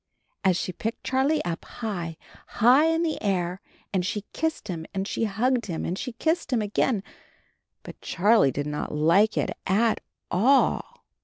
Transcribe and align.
And 0.43 0.57
she 0.57 0.71
picked 0.71 1.03
Charlie 1.03 1.45
up 1.45 1.63
high, 1.63 2.17
high 2.57 2.85
in 2.87 3.03
the 3.03 3.21
air, 3.21 3.61
and 3.93 4.03
she 4.03 4.25
kissed 4.33 4.67
him 4.67 4.87
and 4.95 5.07
she 5.07 5.25
hugged 5.25 5.67
him 5.67 5.85
and 5.85 5.95
she 5.95 6.13
kissed 6.13 6.51
him 6.51 6.59
again— 6.63 7.03
but 7.83 8.01
Charlie 8.01 8.49
did 8.49 8.65
not 8.65 8.91
like 8.91 9.37
it 9.37 9.51
at 9.67 10.01
all. 10.31 11.03